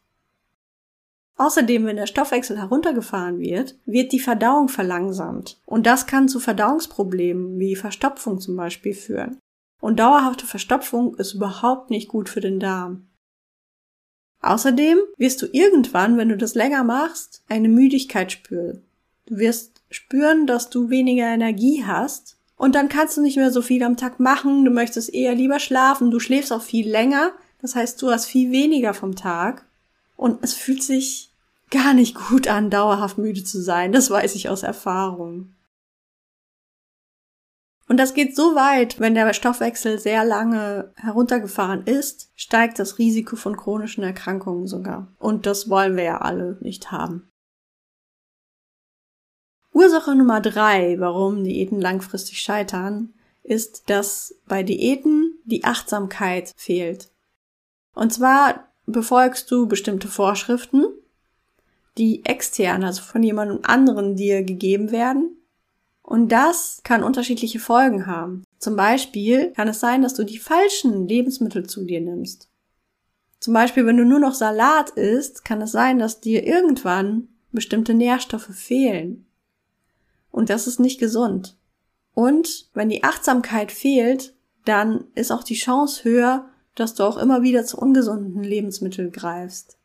Außerdem, 1.38 1.86
wenn 1.86 1.96
der 1.96 2.06
Stoffwechsel 2.06 2.58
heruntergefahren 2.58 3.38
wird, 3.38 3.76
wird 3.86 4.12
die 4.12 4.18
Verdauung 4.18 4.68
verlangsamt. 4.68 5.60
Und 5.66 5.86
das 5.86 6.06
kann 6.06 6.28
zu 6.28 6.40
Verdauungsproblemen 6.40 7.58
wie 7.58 7.76
Verstopfung 7.76 8.40
zum 8.40 8.56
Beispiel 8.56 8.92
führen. 8.92 9.38
Und 9.80 10.00
dauerhafte 10.00 10.46
Verstopfung 10.46 11.14
ist 11.14 11.34
überhaupt 11.34 11.90
nicht 11.90 12.08
gut 12.08 12.28
für 12.28 12.40
den 12.40 12.58
Darm. 12.58 13.06
Außerdem 14.40 14.98
wirst 15.16 15.40
du 15.40 15.46
irgendwann, 15.46 16.16
wenn 16.16 16.28
du 16.28 16.36
das 16.36 16.56
länger 16.56 16.82
machst, 16.82 17.44
eine 17.48 17.68
Müdigkeit 17.68 18.32
spüren. 18.32 18.82
Du 19.26 19.38
wirst 19.38 19.82
spüren, 19.90 20.46
dass 20.46 20.70
du 20.70 20.90
weniger 20.90 21.26
Energie 21.26 21.84
hast 21.84 22.37
und 22.58 22.74
dann 22.74 22.90
kannst 22.90 23.16
du 23.16 23.22
nicht 23.22 23.36
mehr 23.36 23.50
so 23.50 23.62
viel 23.62 23.82
am 23.82 23.96
Tag 23.96 24.20
machen, 24.20 24.64
du 24.64 24.70
möchtest 24.70 25.14
eher 25.14 25.34
lieber 25.34 25.60
schlafen, 25.60 26.10
du 26.10 26.20
schläfst 26.20 26.52
auch 26.52 26.62
viel 26.62 26.90
länger, 26.90 27.32
das 27.62 27.74
heißt, 27.74 28.02
du 28.02 28.10
hast 28.10 28.26
viel 28.26 28.52
weniger 28.52 28.92
vom 28.92 29.16
Tag 29.16 29.64
und 30.16 30.42
es 30.42 30.52
fühlt 30.52 30.82
sich 30.82 31.32
gar 31.70 31.94
nicht 31.94 32.14
gut 32.28 32.48
an, 32.48 32.68
dauerhaft 32.70 33.16
müde 33.16 33.44
zu 33.44 33.62
sein, 33.62 33.92
das 33.92 34.10
weiß 34.10 34.34
ich 34.34 34.48
aus 34.48 34.62
Erfahrung. 34.62 35.54
Und 37.88 37.96
das 37.96 38.12
geht 38.12 38.36
so 38.36 38.54
weit, 38.54 39.00
wenn 39.00 39.14
der 39.14 39.32
Stoffwechsel 39.32 39.98
sehr 39.98 40.22
lange 40.24 40.92
heruntergefahren 40.96 41.84
ist, 41.86 42.30
steigt 42.36 42.78
das 42.78 42.98
Risiko 42.98 43.34
von 43.34 43.56
chronischen 43.56 44.04
Erkrankungen 44.04 44.66
sogar. 44.66 45.08
Und 45.18 45.46
das 45.46 45.70
wollen 45.70 45.96
wir 45.96 46.04
ja 46.04 46.18
alle 46.18 46.58
nicht 46.60 46.92
haben. 46.92 47.27
Ursache 49.78 50.16
Nummer 50.16 50.40
drei, 50.40 50.98
warum 50.98 51.44
Diäten 51.44 51.80
langfristig 51.80 52.40
scheitern, 52.40 53.14
ist, 53.44 53.88
dass 53.88 54.34
bei 54.48 54.64
Diäten 54.64 55.38
die 55.44 55.62
Achtsamkeit 55.62 56.52
fehlt. 56.56 57.12
Und 57.94 58.12
zwar 58.12 58.72
befolgst 58.86 59.48
du 59.52 59.68
bestimmte 59.68 60.08
Vorschriften, 60.08 60.84
die 61.96 62.24
extern, 62.24 62.82
also 62.82 63.02
von 63.02 63.22
jemandem 63.22 63.60
anderen 63.62 64.16
dir 64.16 64.42
gegeben 64.42 64.90
werden, 64.90 65.36
und 66.02 66.32
das 66.32 66.80
kann 66.82 67.04
unterschiedliche 67.04 67.60
Folgen 67.60 68.06
haben. 68.08 68.42
Zum 68.58 68.74
Beispiel 68.74 69.52
kann 69.52 69.68
es 69.68 69.78
sein, 69.78 70.02
dass 70.02 70.14
du 70.14 70.24
die 70.24 70.38
falschen 70.38 71.06
Lebensmittel 71.06 71.68
zu 71.68 71.84
dir 71.84 72.00
nimmst. 72.00 72.48
Zum 73.38 73.54
Beispiel, 73.54 73.86
wenn 73.86 73.98
du 73.98 74.04
nur 74.04 74.18
noch 74.18 74.34
Salat 74.34 74.90
isst, 74.90 75.44
kann 75.44 75.62
es 75.62 75.70
sein, 75.70 76.00
dass 76.00 76.20
dir 76.20 76.44
irgendwann 76.44 77.28
bestimmte 77.52 77.94
Nährstoffe 77.94 78.50
fehlen. 78.52 79.27
Und 80.30 80.50
das 80.50 80.66
ist 80.66 80.80
nicht 80.80 81.00
gesund. 81.00 81.56
Und 82.14 82.68
wenn 82.74 82.88
die 82.88 83.04
Achtsamkeit 83.04 83.72
fehlt, 83.72 84.34
dann 84.64 85.04
ist 85.14 85.30
auch 85.30 85.42
die 85.42 85.54
Chance 85.54 86.04
höher, 86.04 86.48
dass 86.74 86.94
du 86.94 87.04
auch 87.04 87.16
immer 87.16 87.42
wieder 87.42 87.64
zu 87.64 87.78
ungesunden 87.78 88.42
Lebensmitteln 88.42 89.12
greifst. 89.12 89.78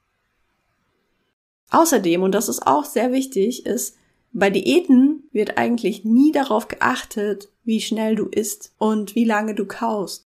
Außerdem, 1.69 2.21
und 2.21 2.33
das 2.33 2.49
ist 2.49 2.67
auch 2.67 2.85
sehr 2.85 3.11
wichtig, 3.11 3.65
ist, 3.65 3.95
bei 4.31 4.49
Diäten 4.49 5.29
wird 5.31 5.57
eigentlich 5.57 6.05
nie 6.05 6.31
darauf 6.31 6.67
geachtet, 6.67 7.49
wie 7.63 7.81
schnell 7.81 8.15
du 8.15 8.25
isst 8.25 8.73
und 8.77 9.15
wie 9.15 9.25
lange 9.25 9.55
du 9.55 9.65
kaust. 9.65 10.27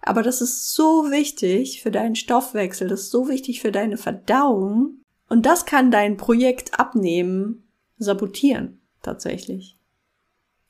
Aber 0.00 0.22
das 0.22 0.40
ist 0.40 0.74
so 0.74 1.10
wichtig 1.10 1.82
für 1.82 1.90
deinen 1.90 2.16
Stoffwechsel, 2.16 2.88
das 2.88 3.02
ist 3.02 3.10
so 3.10 3.28
wichtig 3.28 3.60
für 3.60 3.72
deine 3.72 3.96
Verdauung 3.96 5.00
und 5.28 5.44
das 5.44 5.66
kann 5.66 5.90
dein 5.90 6.16
Projekt 6.16 6.78
abnehmen, 6.78 7.68
sabotieren, 7.98 8.77
tatsächlich. 9.02 9.76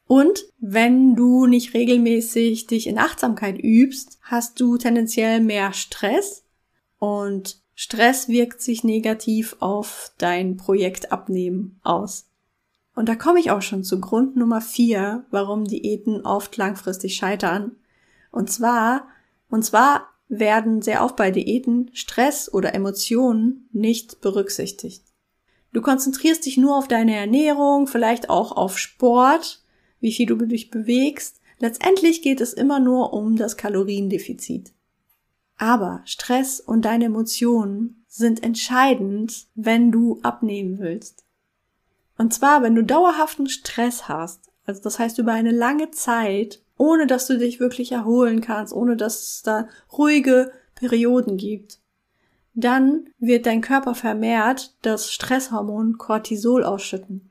Und 0.06 0.46
wenn 0.58 1.14
du 1.14 1.46
nicht 1.46 1.74
regelmäßig 1.74 2.66
dich 2.66 2.86
in 2.86 2.98
Achtsamkeit 2.98 3.58
übst, 3.62 4.18
hast 4.22 4.58
du 4.58 4.78
tendenziell 4.78 5.40
mehr 5.40 5.72
Stress 5.74 6.44
und 6.98 7.60
Stress 7.74 8.28
wirkt 8.28 8.60
sich 8.62 8.82
negativ 8.82 9.54
auf 9.60 10.12
dein 10.18 10.56
Projekt 10.56 11.12
abnehmen 11.12 11.78
aus. 11.84 12.28
Und 12.94 13.08
da 13.08 13.14
komme 13.14 13.38
ich 13.38 13.52
auch 13.52 13.62
schon 13.62 13.84
zu 13.84 14.00
Grund 14.00 14.34
Nummer 14.34 14.60
vier, 14.60 15.24
warum 15.30 15.64
Diäten 15.64 16.26
oft 16.26 16.56
langfristig 16.56 17.14
scheitern. 17.14 17.76
Und 18.32 18.50
zwar, 18.50 19.06
und 19.48 19.64
zwar 19.64 20.08
werden 20.28 20.82
sehr 20.82 21.04
oft 21.04 21.14
bei 21.14 21.30
Diäten 21.30 21.90
Stress 21.92 22.52
oder 22.52 22.74
Emotionen 22.74 23.68
nicht 23.72 24.20
berücksichtigt. 24.20 25.04
Du 25.72 25.82
konzentrierst 25.82 26.46
dich 26.46 26.56
nur 26.56 26.76
auf 26.76 26.88
deine 26.88 27.14
Ernährung, 27.14 27.86
vielleicht 27.86 28.30
auch 28.30 28.52
auf 28.52 28.78
Sport, 28.78 29.62
wie 30.00 30.12
viel 30.12 30.26
du 30.26 30.36
dich 30.36 30.70
bewegst. 30.70 31.40
Letztendlich 31.58 32.22
geht 32.22 32.40
es 32.40 32.52
immer 32.52 32.80
nur 32.80 33.12
um 33.12 33.36
das 33.36 33.56
Kaloriendefizit. 33.56 34.72
Aber 35.58 36.02
Stress 36.04 36.60
und 36.60 36.84
deine 36.84 37.06
Emotionen 37.06 38.04
sind 38.06 38.42
entscheidend, 38.42 39.48
wenn 39.54 39.90
du 39.90 40.20
abnehmen 40.22 40.78
willst. 40.78 41.24
Und 42.16 42.32
zwar, 42.32 42.62
wenn 42.62 42.74
du 42.74 42.82
dauerhaften 42.82 43.48
Stress 43.48 44.08
hast, 44.08 44.50
also 44.64 44.82
das 44.82 44.98
heißt 44.98 45.18
über 45.18 45.32
eine 45.32 45.50
lange 45.50 45.90
Zeit, 45.90 46.62
ohne 46.76 47.06
dass 47.06 47.26
du 47.26 47.38
dich 47.38 47.60
wirklich 47.60 47.92
erholen 47.92 48.40
kannst, 48.40 48.72
ohne 48.72 48.96
dass 48.96 49.22
es 49.22 49.42
da 49.42 49.68
ruhige 49.92 50.52
Perioden 50.74 51.36
gibt, 51.36 51.80
dann 52.58 53.08
wird 53.20 53.46
dein 53.46 53.60
Körper 53.60 53.94
vermehrt 53.94 54.74
das 54.82 55.12
Stresshormon 55.12 55.96
Cortisol 55.96 56.64
ausschütten. 56.64 57.30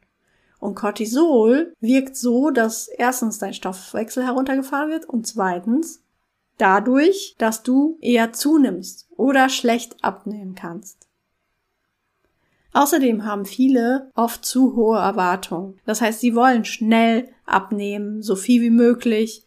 Und 0.60 0.76
Cortisol 0.76 1.74
wirkt 1.82 2.16
so, 2.16 2.50
dass 2.50 2.88
erstens 2.88 3.38
dein 3.38 3.54
Stoffwechsel 3.54 4.24
heruntergefahren 4.24 4.90
wird 4.90 5.06
und 5.06 5.28
zweitens 5.28 6.02
dadurch, 6.58 7.36
dass 7.38 7.62
du 7.62 7.98
eher 8.00 8.32
zunimmst 8.32 9.10
oder 9.18 9.50
schlecht 9.50 10.02
abnehmen 10.02 10.56
kannst. 10.56 11.08
Außerdem 12.72 13.26
haben 13.26 13.46
viele 13.46 14.12
oft 14.16 14.46
zu 14.46 14.76
hohe 14.78 14.98
Erwartungen. 14.98 15.78
Das 15.86 16.00
heißt, 16.00 16.22
sie 16.22 16.36
wollen 16.36 16.64
schnell 16.64 17.28
abnehmen, 17.46 18.22
so 18.22 18.36
viel 18.38 18.62
wie 18.62 18.70
möglich. 18.70 19.46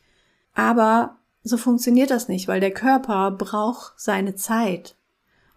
Aber 0.54 1.16
so 1.42 1.56
funktioniert 1.56 2.10
das 2.10 2.28
nicht, 2.28 2.48
weil 2.48 2.60
der 2.60 2.72
Körper 2.72 3.30
braucht 3.30 3.94
seine 3.96 4.34
Zeit. 4.34 4.96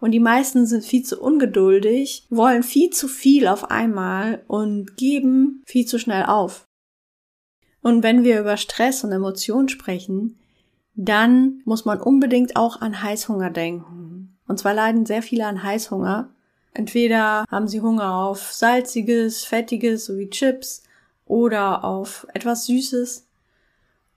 Und 0.04 0.10
die 0.10 0.20
meisten 0.20 0.66
sind 0.66 0.84
viel 0.84 1.02
zu 1.02 1.18
ungeduldig, 1.18 2.26
wollen 2.28 2.62
viel 2.62 2.90
zu 2.90 3.08
viel 3.08 3.46
auf 3.46 3.70
einmal 3.70 4.44
und 4.48 4.98
geben 4.98 5.62
viel 5.64 5.86
zu 5.86 5.98
schnell 5.98 6.24
auf. 6.24 6.66
Und 7.80 8.02
wenn 8.02 8.22
wir 8.22 8.38
über 8.38 8.58
Stress 8.58 9.02
und 9.02 9.12
Emotionen 9.12 9.70
sprechen, 9.70 10.38
dann 10.94 11.62
muss 11.64 11.86
man 11.86 12.02
unbedingt 12.02 12.54
auch 12.54 12.82
an 12.82 13.02
Heißhunger 13.02 13.48
denken. 13.48 14.36
Und 14.46 14.58
zwar 14.58 14.74
leiden 14.74 15.06
sehr 15.06 15.22
viele 15.22 15.46
an 15.46 15.62
Heißhunger, 15.62 16.28
Entweder 16.74 17.46
haben 17.50 17.66
sie 17.66 17.80
Hunger 17.80 18.14
auf 18.14 18.52
salziges, 18.52 19.44
fettiges, 19.44 20.04
sowie 20.04 20.28
Chips 20.28 20.82
oder 21.24 21.82
auf 21.82 22.26
etwas 22.34 22.66
Süßes. 22.66 23.26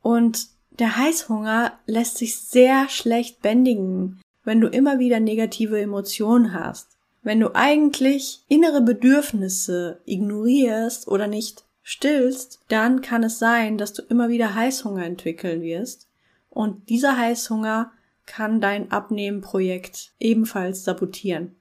Und 0.02 0.48
der 0.72 0.98
Heißhunger 0.98 1.80
lässt 1.86 2.18
sich 2.18 2.36
sehr 2.36 2.90
schlecht 2.90 3.42
bändigen, 3.42 4.20
wenn 4.48 4.62
du 4.62 4.70
immer 4.70 4.98
wieder 4.98 5.20
negative 5.20 5.78
Emotionen 5.78 6.54
hast. 6.54 6.88
Wenn 7.22 7.42
du 7.42 7.54
eigentlich 7.54 8.46
innere 8.48 8.80
Bedürfnisse 8.80 10.00
ignorierst 10.06 11.10
oder 11.10 11.28
nicht 11.28 11.66
stillst, 11.84 12.62
dann 12.70 13.02
kann 13.02 13.24
es 13.24 13.40
sein, 13.40 13.78
dass 13.78 13.92
du 13.92 14.04
immer 14.04 14.30
wieder 14.30 14.56
Heißhunger 14.56 15.04
entwickeln 15.06 15.62
wirst. 15.64 16.08
Und 16.50 16.88
dieser 16.88 17.18
Heißhunger 17.18 17.92
kann 18.26 18.62
dein 18.62 18.90
Abnehmenprojekt 18.90 20.14
ebenfalls 20.18 20.86
sabotieren. 20.86 21.58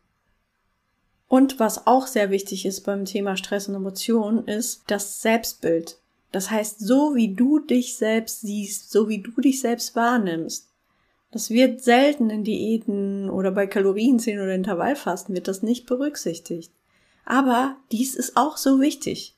Und 1.27 1.59
was 1.59 1.89
auch 1.89 2.07
sehr 2.07 2.31
wichtig 2.31 2.67
ist 2.67 2.83
beim 2.83 3.05
Thema 3.05 3.37
Stress 3.37 3.69
und 3.69 3.75
Emotionen, 3.75 4.47
ist 4.47 4.85
das 4.87 5.21
Selbstbild. 5.21 5.99
Das 6.31 6.53
heißt, 6.53 6.79
so 6.79 7.17
wie 7.17 7.35
du 7.35 7.59
dich 7.59 7.97
selbst 7.97 8.43
siehst, 8.43 8.93
so 8.93 9.09
wie 9.09 9.23
du 9.23 9.33
dich 9.41 9.61
selbst 9.61 9.97
wahrnimmst. 9.97 10.66
Das 11.37 11.51
wird 11.51 11.83
selten 11.83 12.31
in 12.31 12.45
Diäten 12.45 13.29
oder 13.29 13.51
bei 13.51 13.67
Kalorienzählen 13.67 14.41
oder 14.41 14.55
Intervallfasten 14.55 15.35
wird 15.35 15.49
das 15.49 15.63
nicht 15.63 15.85
berücksichtigt. 15.85 16.73
Aber 17.27 17.77
dies 17.93 18.15
ist 18.15 18.39
auch 18.39 18.57
so 18.57 18.81
wichtig. 18.81 19.35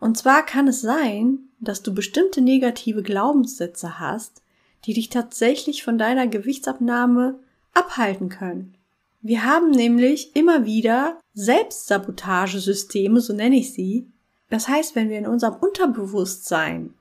Und 0.00 0.16
zwar 0.16 0.46
kann 0.46 0.66
es 0.66 0.80
sein, 0.80 1.40
dass 1.60 1.82
du 1.82 1.92
bestimmte 1.92 2.40
negative 2.40 3.02
Glaubenssätze 3.02 4.00
hast, 4.00 4.40
die 4.86 4.94
dich 4.94 5.10
tatsächlich 5.10 5.84
von 5.84 5.98
deiner 5.98 6.26
Gewichtsabnahme 6.26 7.38
abhalten 7.74 8.30
können. 8.30 8.74
Wir 9.20 9.44
haben 9.44 9.72
nämlich 9.72 10.34
immer 10.34 10.64
wieder 10.64 11.20
Selbstsabotagesysteme, 11.34 13.20
so 13.20 13.34
nenne 13.34 13.56
ich 13.56 13.74
sie. 13.74 14.06
Das 14.48 14.68
heißt, 14.68 14.96
wenn 14.96 15.10
wir 15.10 15.18
in 15.18 15.26
unserem 15.26 15.56
Unterbewusstsein 15.56 16.94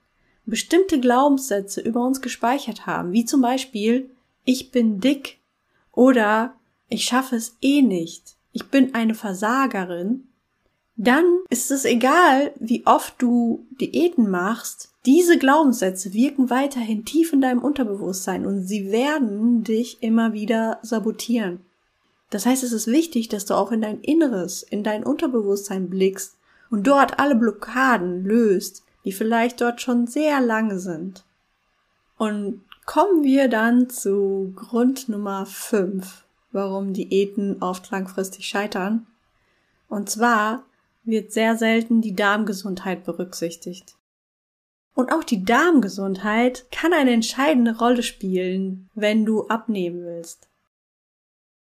bestimmte 0.46 1.00
Glaubenssätze 1.00 1.80
über 1.80 2.06
uns 2.06 2.22
gespeichert 2.22 2.86
haben, 2.86 3.14
wie 3.14 3.24
zum 3.24 3.42
Beispiel 3.42 4.10
ich 4.46 4.72
bin 4.72 5.00
dick 5.00 5.40
oder 5.92 6.56
ich 6.88 7.04
schaffe 7.06 7.36
es 7.36 7.58
eh 7.62 7.82
nicht, 7.82 8.36
ich 8.54 8.66
bin 8.68 8.96
eine 8.96 9.16
Versagerin, 9.16 10.28
dann 10.98 11.26
ist 11.50 11.72
es 11.72 11.84
egal, 11.84 12.54
wie 12.58 12.86
oft 12.86 13.22
du 13.22 13.66
Diäten 13.82 14.30
machst. 14.30 14.94
Diese 15.06 15.38
Glaubenssätze 15.38 16.14
wirken 16.14 16.50
weiterhin 16.50 17.04
tief 17.04 17.34
in 17.34 17.42
deinem 17.42 17.62
Unterbewusstsein 17.62 18.46
und 18.46 18.64
sie 18.64 18.92
werden 18.92 19.64
dich 19.64 20.02
immer 20.02 20.32
wieder 20.32 20.80
sabotieren. 20.84 21.60
Das 22.30 22.46
heißt, 22.46 22.64
es 22.64 22.72
ist 22.72 22.88
wichtig, 22.88 23.28
dass 23.28 23.46
du 23.46 23.56
auch 23.56 23.72
in 23.72 23.82
dein 23.82 24.00
Inneres, 24.02 24.64
in 24.64 24.84
dein 24.84 25.04
Unterbewusstsein 25.04 25.90
blickst 25.90 26.38
und 26.70 26.88
dort 26.88 27.20
alle 27.20 27.36
Blockaden 27.36 28.24
löst, 28.24 28.84
die 29.04 29.12
vielleicht 29.12 29.62
dort 29.62 29.82
schon 29.82 30.08
sehr 30.08 30.42
lange 30.42 30.80
sind. 30.80 31.24
Und 32.18 32.62
kommen 32.86 33.24
wir 33.24 33.48
dann 33.48 33.90
zu 33.90 34.54
Grund 34.56 35.10
Nummer 35.10 35.46
5, 35.46 36.26
warum 36.52 36.94
Diäten 36.94 37.62
oft 37.62 37.90
langfristig 37.92 38.48
scheitern. 38.48 39.08
Und 39.90 40.10
zwar 40.10 40.66
wird 41.04 41.32
sehr 41.32 41.58
selten 41.58 42.02
die 42.02 42.16
Darmgesundheit 42.16 43.04
berücksichtigt. 43.04 43.96
Und 44.94 45.12
auch 45.12 45.24
die 45.24 45.44
Darmgesundheit 45.44 46.66
kann 46.72 46.94
eine 46.94 47.12
entscheidende 47.12 47.78
Rolle 47.78 48.02
spielen, 48.02 48.90
wenn 48.96 49.26
du 49.26 49.48
abnehmen 49.48 50.06
willst. 50.06 50.48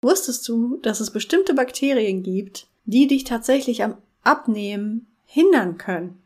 Wusstest 0.02 0.48
du, 0.48 0.78
dass 0.78 0.98
es 1.00 1.12
bestimmte 1.12 1.54
Bakterien 1.54 2.24
gibt, 2.24 2.66
die 2.84 3.06
dich 3.06 3.22
tatsächlich 3.22 3.84
am 3.84 3.96
Abnehmen 4.24 5.06
hindern 5.24 5.78
können? 5.78 6.21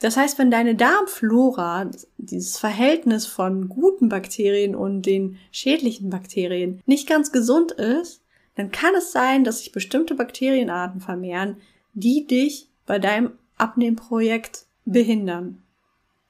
Das 0.00 0.16
heißt, 0.16 0.38
wenn 0.38 0.50
deine 0.50 0.76
Darmflora, 0.76 1.90
dieses 2.18 2.58
Verhältnis 2.58 3.26
von 3.26 3.68
guten 3.68 4.08
Bakterien 4.08 4.76
und 4.76 5.02
den 5.02 5.38
schädlichen 5.50 6.08
Bakterien 6.08 6.80
nicht 6.86 7.08
ganz 7.08 7.32
gesund 7.32 7.72
ist, 7.72 8.22
dann 8.54 8.70
kann 8.70 8.94
es 8.94 9.12
sein, 9.12 9.44
dass 9.44 9.58
sich 9.58 9.72
bestimmte 9.72 10.14
Bakterienarten 10.14 11.00
vermehren, 11.00 11.56
die 11.94 12.26
dich 12.26 12.68
bei 12.86 12.98
deinem 12.98 13.32
Abnehmprojekt 13.56 14.66
behindern. 14.84 15.62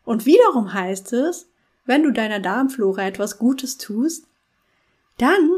Und 0.04 0.24
wiederum 0.24 0.72
heißt 0.72 1.12
es, 1.12 1.48
wenn 1.84 2.02
du 2.02 2.10
deiner 2.10 2.40
Darmflora 2.40 3.06
etwas 3.06 3.38
Gutes 3.38 3.76
tust, 3.76 4.26
dann 5.18 5.50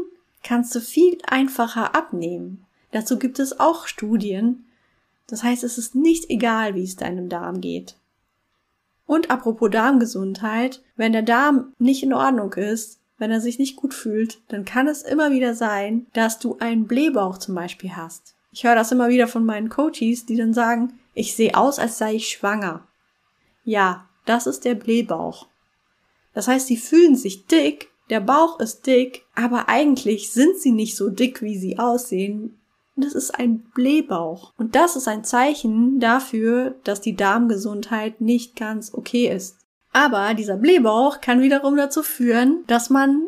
kannst 0.43 0.75
du 0.75 0.81
viel 0.81 1.17
einfacher 1.25 1.95
abnehmen. 1.95 2.65
Dazu 2.91 3.17
gibt 3.17 3.39
es 3.39 3.59
auch 3.59 3.87
Studien. 3.87 4.65
Das 5.27 5.43
heißt, 5.43 5.63
es 5.63 5.77
ist 5.77 5.95
nicht 5.95 6.29
egal, 6.29 6.75
wie 6.75 6.83
es 6.83 6.97
deinem 6.97 7.29
Darm 7.29 7.61
geht. 7.61 7.95
Und 9.11 9.29
apropos 9.29 9.69
Darmgesundheit, 9.69 10.81
wenn 10.95 11.11
der 11.11 11.21
Darm 11.21 11.73
nicht 11.77 12.01
in 12.01 12.13
Ordnung 12.13 12.53
ist, 12.53 13.01
wenn 13.17 13.29
er 13.29 13.41
sich 13.41 13.59
nicht 13.59 13.75
gut 13.75 13.93
fühlt, 13.93 14.39
dann 14.47 14.63
kann 14.63 14.87
es 14.87 15.01
immer 15.01 15.31
wieder 15.31 15.53
sein, 15.53 16.07
dass 16.13 16.39
du 16.39 16.55
einen 16.59 16.87
Blähbauch 16.87 17.37
zum 17.37 17.53
Beispiel 17.53 17.93
hast. 17.93 18.35
Ich 18.53 18.63
höre 18.63 18.73
das 18.75 18.93
immer 18.93 19.09
wieder 19.09 19.27
von 19.27 19.43
meinen 19.43 19.67
Coaches, 19.67 20.25
die 20.25 20.37
dann 20.37 20.53
sagen, 20.53 20.93
ich 21.13 21.35
sehe 21.35 21.55
aus, 21.55 21.77
als 21.77 21.97
sei 21.97 22.15
ich 22.15 22.29
schwanger. 22.29 22.87
Ja, 23.65 24.07
das 24.23 24.47
ist 24.47 24.63
der 24.63 24.75
Blähbauch. 24.75 25.47
Das 26.33 26.47
heißt, 26.47 26.67
sie 26.67 26.77
fühlen 26.77 27.17
sich 27.17 27.47
dick, 27.47 27.89
der 28.09 28.21
Bauch 28.21 28.61
ist 28.61 28.87
dick, 28.87 29.25
aber 29.35 29.67
eigentlich 29.67 30.31
sind 30.31 30.57
sie 30.57 30.71
nicht 30.71 30.95
so 30.95 31.09
dick, 31.09 31.41
wie 31.41 31.57
sie 31.57 31.77
aussehen. 31.77 32.60
Das 33.01 33.13
ist 33.13 33.31
ein 33.31 33.59
Blähbauch. 33.73 34.53
Und 34.57 34.75
das 34.75 34.95
ist 34.95 35.07
ein 35.07 35.23
Zeichen 35.23 35.99
dafür, 35.99 36.75
dass 36.83 37.01
die 37.01 37.15
Darmgesundheit 37.15 38.21
nicht 38.21 38.55
ganz 38.55 38.93
okay 38.93 39.27
ist. 39.27 39.57
Aber 39.93 40.33
dieser 40.33 40.57
Blähbauch 40.57 41.19
kann 41.21 41.41
wiederum 41.41 41.75
dazu 41.75 42.03
führen, 42.03 42.63
dass 42.67 42.89
man 42.89 43.27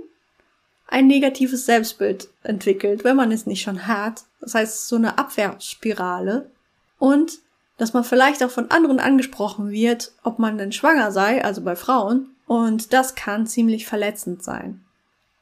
ein 0.87 1.07
negatives 1.07 1.65
Selbstbild 1.65 2.29
entwickelt, 2.43 3.03
wenn 3.03 3.15
man 3.15 3.31
es 3.31 3.45
nicht 3.45 3.61
schon 3.61 3.87
hat. 3.87 4.23
Das 4.39 4.53
heißt, 4.53 4.87
so 4.87 4.95
eine 4.95 5.17
Abwehrspirale. 5.17 6.51
Und 6.99 7.39
dass 7.77 7.93
man 7.93 8.03
vielleicht 8.03 8.43
auch 8.43 8.51
von 8.51 8.71
anderen 8.71 8.99
angesprochen 8.99 9.71
wird, 9.71 10.13
ob 10.23 10.39
man 10.39 10.57
denn 10.57 10.71
schwanger 10.71 11.11
sei, 11.11 11.43
also 11.43 11.61
bei 11.61 11.75
Frauen. 11.75 12.35
Und 12.45 12.93
das 12.93 13.15
kann 13.15 13.47
ziemlich 13.47 13.87
verletzend 13.87 14.43
sein. 14.43 14.83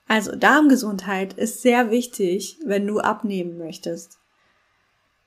Also 0.07 0.35
Darmgesundheit 0.35 1.33
ist 1.33 1.61
sehr 1.61 1.91
wichtig, 1.91 2.57
wenn 2.65 2.87
du 2.87 2.99
abnehmen 2.99 3.57
möchtest. 3.57 4.20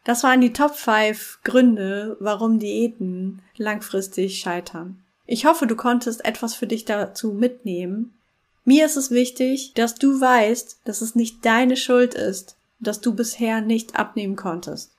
Das 0.04 0.22
waren 0.22 0.42
die 0.42 0.52
Top 0.52 0.74
5 0.74 1.40
Gründe, 1.44 2.16
warum 2.20 2.58
Diäten 2.58 3.42
langfristig 3.56 4.38
scheitern. 4.38 5.02
Ich 5.26 5.46
hoffe, 5.46 5.66
du 5.66 5.74
konntest 5.76 6.24
etwas 6.24 6.54
für 6.54 6.66
dich 6.66 6.84
dazu 6.84 7.32
mitnehmen. 7.32 8.12
Mir 8.66 8.84
ist 8.84 8.96
es 8.96 9.10
wichtig, 9.10 9.72
dass 9.74 9.94
du 9.94 10.20
weißt, 10.20 10.80
dass 10.84 11.00
es 11.00 11.14
nicht 11.14 11.44
deine 11.44 11.76
Schuld 11.76 12.14
ist, 12.14 12.56
dass 12.80 13.00
du 13.00 13.14
bisher 13.14 13.62
nicht 13.62 13.96
abnehmen 13.96 14.36
konntest. 14.36 14.92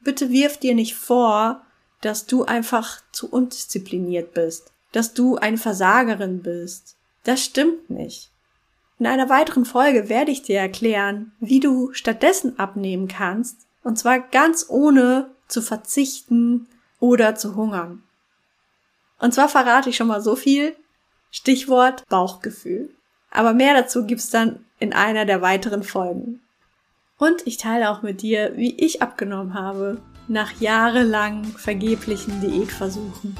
Bitte 0.00 0.30
wirf 0.30 0.56
dir 0.56 0.74
nicht 0.74 0.94
vor, 0.94 1.62
dass 2.00 2.26
du 2.26 2.44
einfach 2.44 3.00
zu 3.12 3.30
undiszipliniert 3.30 4.32
bist, 4.32 4.72
dass 4.92 5.12
du 5.12 5.36
eine 5.36 5.58
Versagerin 5.58 6.42
bist. 6.42 6.96
Das 7.24 7.42
stimmt 7.42 7.90
nicht. 7.90 8.30
In 8.98 9.06
einer 9.06 9.28
weiteren 9.28 9.66
Folge 9.66 10.08
werde 10.08 10.30
ich 10.30 10.42
dir 10.42 10.58
erklären, 10.58 11.32
wie 11.40 11.60
du 11.60 11.92
stattdessen 11.92 12.58
abnehmen 12.58 13.08
kannst, 13.08 13.65
und 13.86 13.96
zwar 13.96 14.18
ganz 14.18 14.66
ohne 14.68 15.30
zu 15.46 15.62
verzichten 15.62 16.66
oder 16.98 17.36
zu 17.36 17.54
hungern. 17.54 18.02
Und 19.20 19.32
zwar 19.32 19.48
verrate 19.48 19.90
ich 19.90 19.96
schon 19.96 20.08
mal 20.08 20.20
so 20.20 20.34
viel. 20.34 20.74
Stichwort 21.30 22.02
Bauchgefühl. 22.08 22.90
Aber 23.30 23.54
mehr 23.54 23.74
dazu 23.74 24.04
gibt's 24.04 24.28
dann 24.28 24.64
in 24.80 24.92
einer 24.92 25.24
der 25.24 25.40
weiteren 25.40 25.84
Folgen. 25.84 26.40
Und 27.16 27.46
ich 27.46 27.58
teile 27.58 27.90
auch 27.90 28.02
mit 28.02 28.22
dir, 28.22 28.56
wie 28.56 28.74
ich 28.74 29.02
abgenommen 29.02 29.54
habe 29.54 30.02
nach 30.26 30.60
jahrelang 30.60 31.44
vergeblichen 31.44 32.40
Diätversuchen. 32.40 33.36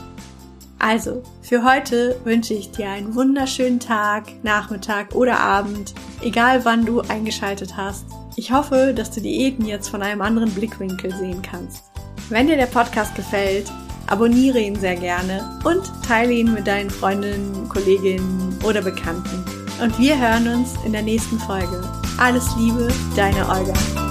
Also, 0.79 1.25
für 1.43 1.65
heute 1.65 2.21
wünsche 2.23 2.55
ich 2.55 2.71
dir 2.71 2.89
einen 2.89 3.17
wunderschönen 3.17 3.81
Tag, 3.81 4.45
Nachmittag 4.45 5.13
oder 5.17 5.41
Abend, 5.41 5.93
egal 6.23 6.65
wann 6.65 6.87
du 6.87 7.01
eingeschaltet 7.01 7.77
hast. 7.77 8.07
Ich 8.39 8.53
hoffe, 8.53 8.93
dass 8.95 9.11
du 9.11 9.23
Diäten 9.23 9.65
jetzt 9.65 9.89
von 9.89 10.03
einem 10.03 10.21
anderen 10.21 10.51
Blickwinkel 10.51 11.11
sehen 11.11 11.41
kannst. 11.41 11.85
Wenn 12.29 12.47
dir 12.47 12.57
der 12.57 12.67
Podcast 12.67 13.15
gefällt, 13.15 13.73
abonniere 14.09 14.61
ihn 14.61 14.77
sehr 14.77 14.97
gerne 14.97 15.59
und 15.65 15.91
teile 16.07 16.33
ihn 16.33 16.53
mit 16.53 16.67
deinen 16.67 16.91
Freundinnen, 16.91 17.67
Kolleginnen 17.71 18.59
oder 18.63 18.83
Bekannten. 18.83 19.43
Und 19.83 19.99
wir 19.99 20.19
hören 20.19 20.49
uns 20.49 20.75
in 20.85 20.93
der 20.93 21.03
nächsten 21.03 21.39
Folge. 21.39 21.83
Alles 22.19 22.45
Liebe, 22.59 22.89
deine 23.15 23.49
Olga. 23.49 24.06